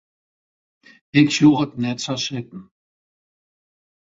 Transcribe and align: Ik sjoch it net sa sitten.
Ik 1.19 1.27
sjoch 1.35 1.61
it 1.65 1.73
net 1.83 1.99
sa 2.03 2.13
sitten. 2.25 2.61